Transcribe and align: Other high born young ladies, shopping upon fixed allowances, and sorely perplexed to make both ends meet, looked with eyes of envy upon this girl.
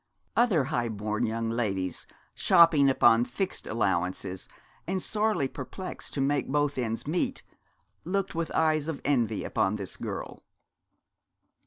Other 0.35 0.63
high 0.63 0.89
born 0.89 1.27
young 1.27 1.51
ladies, 1.51 2.07
shopping 2.33 2.89
upon 2.89 3.23
fixed 3.23 3.67
allowances, 3.67 4.49
and 4.87 4.99
sorely 4.99 5.47
perplexed 5.47 6.15
to 6.15 6.21
make 6.21 6.47
both 6.47 6.79
ends 6.79 7.05
meet, 7.05 7.43
looked 8.03 8.33
with 8.33 8.49
eyes 8.55 8.87
of 8.87 8.99
envy 9.05 9.43
upon 9.43 9.75
this 9.75 9.97
girl. 9.97 10.41